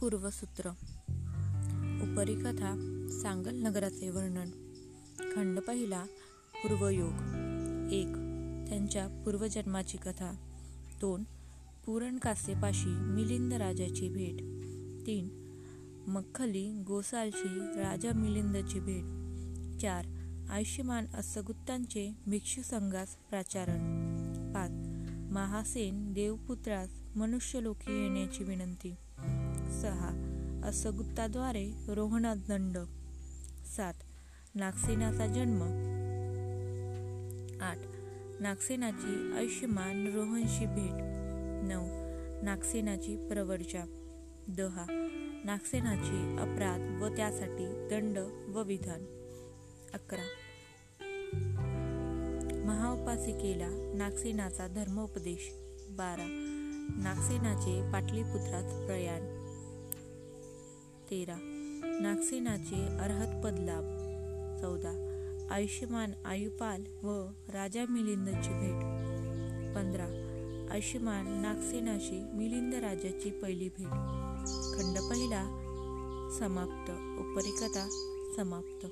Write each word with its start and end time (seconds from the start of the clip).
पूर्वसूत्र. 0.00 0.68
उपरी 2.02 2.34
कथा 2.34 2.74
सांगल 3.22 3.56
नगराचे 3.56 4.10
वर्णन. 4.10 4.50
खंड 5.34 5.58
पहिला 5.58 6.04
पूर्वयोग. 6.62 7.12
एक 7.92 8.06
त्यांच्या 8.68 9.22
पूर्वजन्माची 9.24 9.98
कथा. 9.98 10.36
दोन 11.00 11.24
पुरणकासेपाशी 11.86 12.88
मिलिंद 12.88 13.54
राजाची 13.54 14.08
भेट. 14.08 14.34
तीन 15.06 15.28
मख्खली 16.06 16.82
गोसालची 16.86 17.58
राजा 17.58 18.12
मिलिंदची 18.12 18.80
भेट. 18.80 19.04
चार 19.80 20.06
आयुष्यमान 20.50 21.06
असगुत्तांचे 21.14 22.14
भिक्षू 22.26 22.62
संघास 22.62 23.08
प्राचारण. 23.08 23.78
पाच 24.54 24.70
महासेन 25.32 26.12
देवपुत्रास 26.12 26.90
मनुष्यलोकी 27.16 28.02
येण्याची 28.02 28.44
विनंती. 28.44 28.94
सहा 29.70 30.26
असगुप्ताद्वारे 30.64 31.72
रोहणात 31.88 32.36
दंड. 32.48 32.78
सात 33.76 33.94
नागसेनाचा 34.54 35.26
जन्म. 35.26 35.62
आठ 37.62 37.78
नागसेनाची 38.40 39.34
आयुष्यमान 39.38 40.06
रोहनशी 40.06 40.66
भेट. 40.66 40.94
नऊ 41.70 41.86
नागसेनाची 42.44 43.28
प्रवर्जा 43.28 43.84
दहा 44.48 44.84
नागसेनाचे 45.44 46.38
अपराध 46.38 47.02
व 47.02 47.16
त्यासाठी 47.16 47.88
दंड 47.90 48.18
व 48.56 48.62
विधान. 48.62 49.00
अकरा 49.94 50.28
महाउपासिकेला 52.64 53.68
नागसेनाचा 53.96 54.66
धर्मोपदेश. 54.66 55.52
बारा 55.90 56.26
नागसेनाचे 57.02 57.92
पाटलीपुत्रात 57.92 58.86
प्रयाण. 58.86 59.39
तेरा. 61.10 61.36
नागसेनाचे 62.00 62.86
अर्हतपद 62.86 63.54
लाभ 63.58 63.84
चौदा. 64.60 65.06
आयुष्यमान 65.54 66.12
आयुपाल 66.24 66.82
व 67.02 67.26
राजा 67.48 67.84
मिलिंदची 67.88 68.50
भेट. 68.50 68.82
पंधरा. 69.74 70.06
आयुष्यमान 70.72 71.32
नागसेनाशी 71.32 72.36
मिलिंद 72.36 72.74
राजाची 72.74 73.30
पहिली 73.30 73.68
भेट. 73.68 73.90
खंड 74.74 74.98
पहिला 75.10 75.44
समाप्त. 76.38 76.90
उपरिकथा 77.20 77.88
समाप्त. 78.36 78.86